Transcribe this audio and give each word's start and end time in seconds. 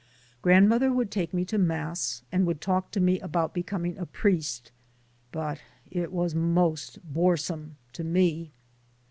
Grandmother 0.41 0.91
would 0.91 1.11
take 1.11 1.31
me 1.31 1.45
to 1.45 1.59
mass 1.59 2.23
and 2.31 2.47
would 2.47 2.59
talk 2.59 2.89
to 2.89 2.99
me 2.99 3.19
about 3.19 3.53
becoming 3.53 3.99
a 3.99 4.05
priest, 4.07 4.71
but 5.31 5.61
it 5.91 6.11
was 6.11 6.33
most 6.33 6.97
boresome 7.03 7.77
to 7.93 8.03
me. 8.03 8.49